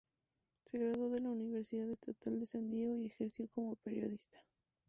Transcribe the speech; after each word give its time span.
Se 0.65 0.79
graduó 0.79 1.15
en 1.15 1.25
la 1.25 1.29
Universidad 1.29 1.87
Estatal 1.87 2.39
de 2.39 2.47
San 2.47 2.67
Diego 2.67 2.95
y 2.97 3.05
ejerció 3.05 3.47
como 3.53 3.75
periodista. 3.75 4.39